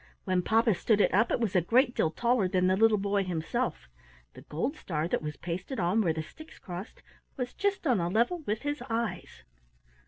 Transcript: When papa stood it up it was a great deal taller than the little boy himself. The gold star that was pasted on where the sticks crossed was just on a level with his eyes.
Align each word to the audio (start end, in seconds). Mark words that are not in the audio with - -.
When 0.23 0.41
papa 0.41 0.73
stood 0.73 0.99
it 0.99 1.13
up 1.13 1.29
it 1.31 1.39
was 1.39 1.55
a 1.55 1.61
great 1.61 1.93
deal 1.93 2.09
taller 2.09 2.47
than 2.47 2.65
the 2.65 2.75
little 2.75 2.97
boy 2.97 3.23
himself. 3.23 3.87
The 4.33 4.41
gold 4.41 4.75
star 4.75 5.07
that 5.07 5.21
was 5.21 5.37
pasted 5.37 5.79
on 5.79 6.01
where 6.01 6.11
the 6.11 6.23
sticks 6.23 6.57
crossed 6.57 7.03
was 7.37 7.53
just 7.53 7.85
on 7.85 7.99
a 7.99 8.09
level 8.09 8.39
with 8.47 8.63
his 8.63 8.81
eyes. 8.89 9.43